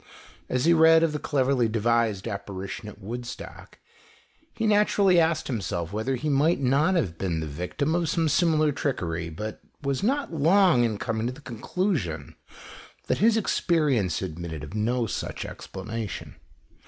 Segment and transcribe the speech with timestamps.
[0.49, 3.77] As he read of the cleverly devised apparition at Woodstock,
[4.55, 8.71] he naturally asked himself whether he might not have been the victim of some similar
[8.71, 12.35] trickery, but was not long in coming to the conclusion
[13.05, 16.33] that his experience admitted of no such explanation.